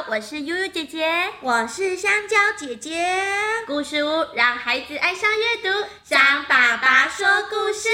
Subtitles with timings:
[0.00, 1.06] 好，我是悠悠姐姐，
[1.42, 3.06] 我是香蕉姐姐。
[3.66, 7.90] 故事屋让孩子爱上阅读，张爸爸说故事。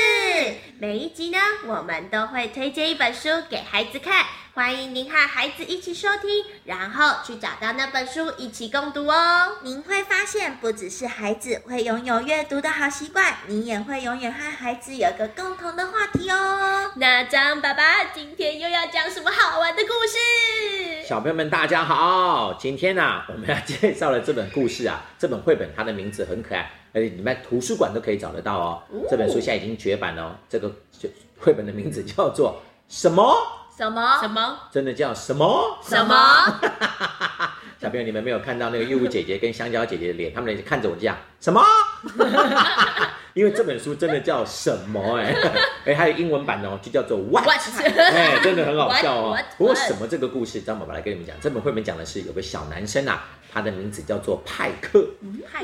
[0.79, 4.24] 每一集呢，我们都会推荐一本书给孩子看，
[4.57, 9.59] 欢迎您和孩子一起收听，然后去找到那本书一起共读哦。
[9.63, 16.91] 您会发现，不只是孩子会拥有阅读的好习惯，你也会永远和孩子有个共同的话题哦。
[16.97, 21.07] 那张爸爸今天又要讲什么好玩的故事？
[21.07, 22.55] 小朋友们，大家好！
[22.59, 28.83] 今天呢、我们要介绍的这本故事啊，这本绘本它的名字很可爱，而且你们在图书馆都可以找得到哦。
[29.11, 30.37] 这本书现在已经绝版了哦。
[30.49, 33.37] 这个就绘本的名字叫做什么？
[33.77, 34.19] 什么？
[34.21, 34.59] 什么？
[34.73, 35.79] 真的叫什么？
[35.83, 36.15] 什么？
[37.79, 41.62] 小朋友，你们没有看到那个幼舞姐姐跟香蕉姐姐的脸，他们看着我这样什么？
[43.35, 45.19] 因为这本书真的叫什么？
[45.21, 45.35] 哎，
[45.85, 47.47] 哎，还有英文版哦，就叫做 What。
[47.47, 49.38] 哎，真的很好笑哦。
[49.59, 51.37] 不过什么这个故事，张宝宝来跟你们讲。
[51.38, 55.07] 这本绘本讲的是有个小男生啊，他的名字叫做派克。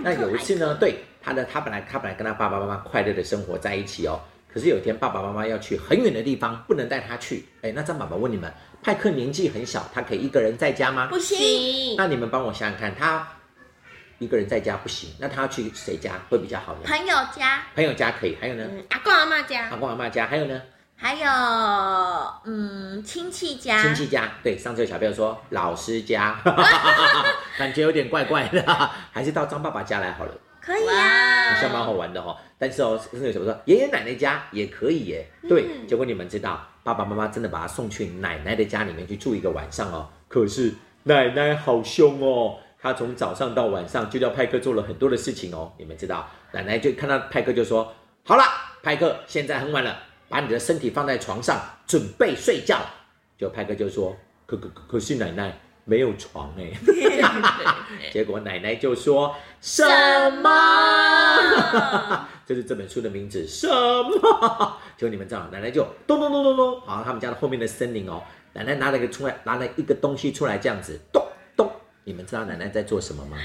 [0.02, 4.20] 那有一次呢，对他的他本来他本来跟他爸爸妈妈快乐的生活在一起哦，
[4.52, 7.46] 可是有一天爸爸妈妈要去很远的地方，不能带他去。
[7.62, 11.06] 哎，那张爸爸问你们，派克年纪很小，他可以一个人在家吗？
[11.08, 11.96] 不行。
[11.96, 13.26] 那你们帮我想想看，他
[14.18, 16.80] 一个人在家不行，那他要去谁家会比较好呢？
[16.84, 18.64] 朋友家，朋友家可以，还有呢？
[18.70, 19.76] 嗯，阿公阿妈家阿。
[19.76, 20.60] 公阿妈家，还有呢？
[20.94, 21.26] 还有
[22.44, 23.82] 嗯亲戚家。
[23.82, 26.38] 亲戚家，对，上次有小朋友说老师家，
[27.58, 28.62] 感觉有点怪怪的，
[29.10, 31.31] 还是到张爸爸家来好了，可以哇啊。
[31.52, 32.36] 好像蛮好玩的哦。
[32.58, 40.08] 但是哦，甚至有什么说爷爷奶奶家也可以耶，对，嗯结果你们知道，爸爸妈妈真的把他送去奶奶的家里面去住一个晚上哦。
[40.28, 40.72] 可是
[41.04, 45.72] 奶奶好凶哦，她从早上到晚上就叫派克做了很多的事情哦。
[45.78, 47.92] 你们知道，奶奶就看到派克就说
[48.24, 48.42] ：“好了，
[48.82, 49.96] 派克，现在很晚了，
[50.28, 52.78] 把你的身体放在床上，准备睡觉。”
[53.38, 56.72] 就派克就说：“可可可可是奶奶没有床哎。”
[58.12, 59.82] 结果奶奶就说：“什
[60.42, 60.50] 么？”
[62.44, 64.76] 这是这本书的名字，什么？
[64.98, 71.21] 结果你们知道，奶奶就咚咚咚咚咚，好像他们家的后面的森林哦，奶奶拿了一个出来，拿了一个东西出来，这样子咚咚。
[72.04, 73.36] 你们知道奶奶在做什么吗？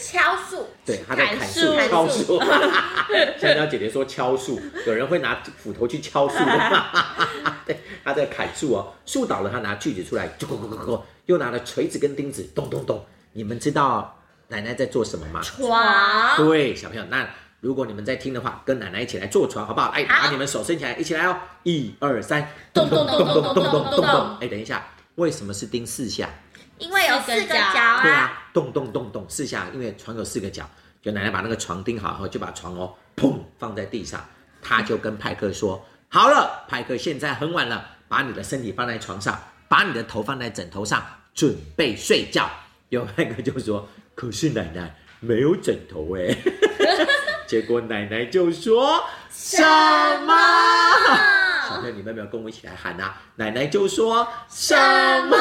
[0.00, 0.66] 敲树。
[0.86, 2.38] 对，她在砍树、敲树树。
[3.38, 6.84] 香蕉姐姐说敲树，有人会拿斧头去敲树的。
[7.66, 13.04] 对，她在砍树哦，树倒了，她拿锯子出来，咕咕咕咕咕，又拿了锤子跟钉子，咚咚咚。
[13.32, 14.16] 你们知道
[14.48, 15.40] 奶奶在做什么吗？
[15.42, 16.36] 床。
[16.36, 17.28] 对，小朋友，那
[17.60, 19.88] 如果你们在听的话，跟奶奶一起来坐床，好不好？
[19.88, 21.36] 哎，把你们手伸起来，一起来哦！
[21.64, 24.38] 一二三，咚咚咚咚咚咚咚咚。
[24.40, 24.86] 哎，等一下，
[25.16, 26.30] 为什么是钉四下？
[26.78, 28.00] 因为有四个角。
[28.02, 30.68] 对啊，咚咚咚咚四下，因为床有四个角，
[31.02, 34.24] 就奶奶把那个床钉好后，就把床哦，砰放在地上，
[34.60, 41.04] 他就跟派克说：“好了，派克，现在很晚了，把你的身体放在床上，把你的头放在枕头上，
[41.34, 42.50] 准备睡觉。”
[42.90, 46.36] 有派克就说：“可是奶奶没有枕头哎。
[47.46, 49.60] ”结果奶奶就说：“什
[50.24, 50.34] 么？”
[51.68, 53.14] 小朋友，你们有没有跟我一起来喊啊？
[53.36, 54.74] 奶奶就说：“什
[55.28, 55.36] 么？”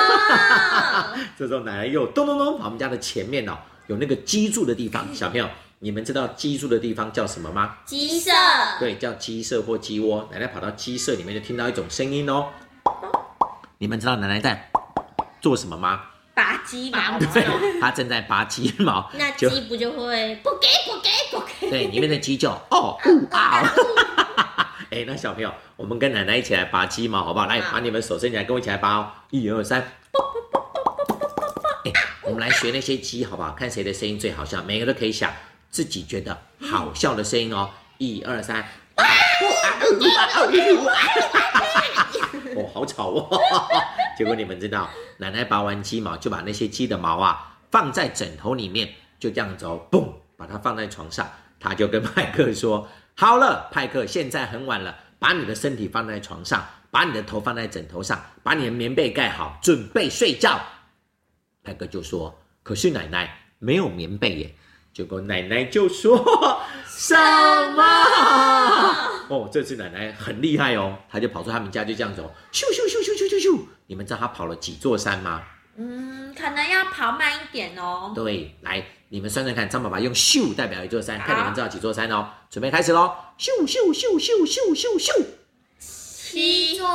[1.38, 3.58] 这时候奶奶又咚咚咚，跑我们家的前面哦，
[3.88, 5.06] 有那个鸡住的地方。
[5.14, 5.48] 小朋友，
[5.80, 7.78] 你们知道鸡住的地方叫什么吗？
[7.86, 8.32] 鸡舍。
[8.80, 10.28] 对，叫鸡舍或鸡窝。
[10.32, 12.48] 奶奶跑到鸡舍里面，就听到一种声音哦。
[13.78, 14.72] 你们知道奶奶在
[15.42, 16.02] 做什么吗？
[16.36, 17.20] 拔鸡毛。
[17.20, 17.46] 对，
[17.80, 19.10] 她正在拔鸡毛。
[19.14, 21.70] 那就鸡不就会不给不给不给？
[21.70, 23.68] 对，里面的鸡叫哦呜啊哦。
[24.94, 27.48] 哎，那小朋友，我们跟奶奶一起来拔鸡毛，好不好？
[27.48, 29.12] 来，把你们手伸起来，跟我一起来拔哦！
[29.32, 29.82] 一二三。
[29.82, 29.88] 哎，
[32.22, 33.54] 我们来学那些鸡，好不好？
[33.54, 35.34] 看谁的声音最好笑，每个都可以想
[35.72, 37.72] 自己觉得好笑的声音哦。
[37.98, 38.64] 一二三。
[42.56, 43.28] 哦，好吵哦！
[44.16, 44.88] 结果你们知道，
[45.18, 48.88] 奶奶拔完鸡毛，就把那些鸡的毛啊放在枕头里面，
[49.20, 51.28] 就这样子哦，嘣，把它放在床上。
[51.60, 60.60] 他就跟派克说：“好了，派克，现在很晚了，把你的身体放在床上，把你的头放在枕头上，把你的棉被盖好，准备睡觉。”
[61.64, 64.56] 派克就说：“可是奶奶没有棉被耶。”
[64.94, 66.18] 结果奶奶就说：
[66.86, 67.84] “什么？”
[69.30, 73.60] 哦，这次奶奶很厉害哦，她就跑出他们家，就这样走，咻咻咻咻咻咻咻。
[73.88, 75.42] 你们知道她跑了几座山吗？
[75.76, 78.12] 嗯，可能要跑慢一点哦。
[78.14, 82.30] 对，来，你们算算看，张爸爸用咻代表一座山，看你们知道几座山哦。
[82.50, 83.12] 准备开始喽！
[83.40, 85.26] 咻咻咻咻咻咻咻，
[85.80, 86.88] 七座。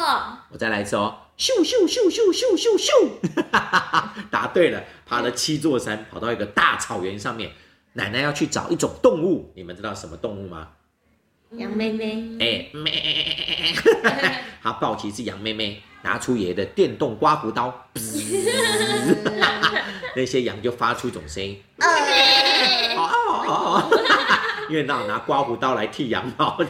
[0.51, 1.17] 我再来一次哦！
[1.37, 7.51] 咻咻咻咻咻咻咻， 答对了，爬了七座山，跑到一个大草原上面。
[7.95, 10.69] 奶奶要去找一种动物，你们知道什么动物吗？
[11.57, 13.75] 杨妹妹，哎，妹！
[14.63, 17.73] 她抱起一只羊妹妹，拿出爷爷的电动刮胡刀，
[20.15, 21.59] 那些羊就发出一种声音，
[24.69, 26.67] 因为那拿刮胡刀来剃羊毛的，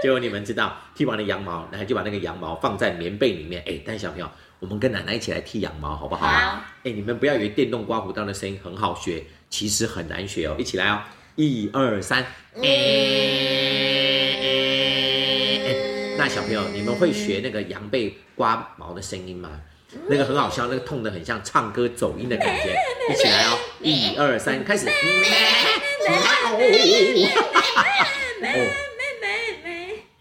[0.00, 3.60] 结果你们知道，剃完了羊毛，然后就把那个羊毛放在棉被里面。
[3.66, 4.30] 哎，但是小朋友，
[4.60, 6.28] 我们跟奶奶一起来剃羊毛好不好？
[6.28, 6.62] 好。
[6.84, 10.54] 哎，你们不要以为电动刮胡刀的声音很好学，其实很难学哦。
[10.56, 11.02] 一起来哦，
[11.34, 12.24] 一二三，
[12.62, 13.99] 哎
[16.30, 19.60] 小朋友，你们会学那个羊被刮毛的声音吗？
[20.06, 22.72] 那个很好笑，那个痛的很像唱歌走音的感觉。
[23.10, 24.86] 一起来哦，一二三，开始。
[24.88, 24.92] 哦，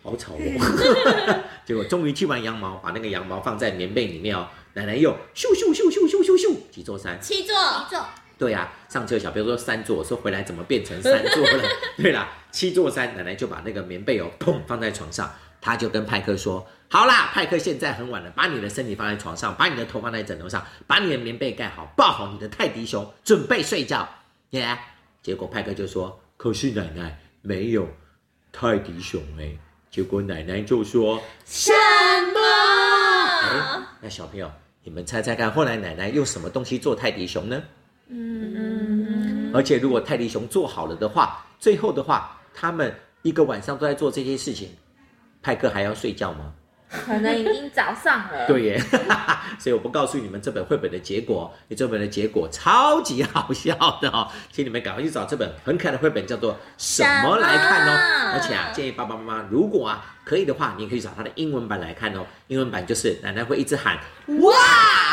[0.01, 1.43] 好吵哦！
[1.63, 4.47] 结果终于剃完羊毛，把那个羊毛放在棉被里面哦。
[4.73, 7.19] 奶奶又咻咻咻咻咻咻咻几座山？
[7.21, 7.55] 七座，
[7.87, 8.03] 坐，
[8.39, 11.63] 对呀、上次有小朋友说三座，我说回来怎么变成三座了？
[11.97, 24.07] 对啦，七座山，奶奶就把那个棉被哦，砰放在床上，她就跟派克说：“好啦，派克，现在很晚了，把你的身体放在床上，把你的头放在枕头上，把你的棉被盖好，抱好你的泰迪熊，准备睡觉。”
[24.51, 24.77] 耶、
[25.21, 27.87] 结果派克就说：“可是奶奶没有
[28.51, 29.51] 泰迪熊哎。”
[29.91, 31.71] 结果奶奶就说：“什
[32.33, 32.39] 么？
[33.41, 34.51] 哎，那小朋友，
[34.83, 37.61] 你们猜猜看，后来奶奶用什么东西做泰迪熊呢？
[38.07, 44.69] 嗯，而且如果泰迪熊做好了的话，最后的话，他们一个晚上都在做这些事情，
[45.41, 46.53] 派克还要睡觉吗？
[46.91, 48.81] 可能已经早上了。，对耶，
[49.59, 58.33] 所以我不告诉你们这本绘本的结果，你这本的结果超级好笑的哦，请你们赶快去找这本很可爱的绘本，叫做《什么》来看哦。
[58.33, 62.25] 而且啊，建议爸爸妈妈如果啊可以的话，你可以找它的英文版来看哦。
[62.47, 63.95] 英文版就是奶奶会一直喊
[64.39, 64.55] 哇，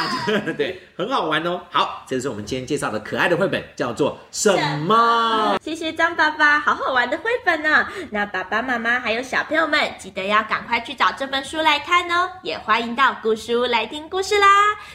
[0.56, 1.60] 对很好玩哦。
[1.70, 4.50] 好这是我们今天介绍的可爱的绘本叫做什
[4.80, 5.56] 么？
[5.62, 7.86] 谢谢张爸爸好好玩的绘本呢。
[8.10, 12.30] 那爸爸妈妈还有小朋友们记得要赶快去找这本书来看哦。
[12.42, 14.46] 也欢迎到故事屋来听故事啦。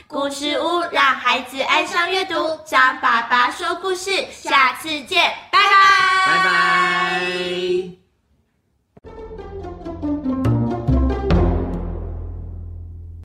[0.07, 4.12] 故事屋让孩子爱上阅读张爸爸说故事。
[4.31, 6.27] 下次见拜拜。
[6.27, 8.00] 拜拜。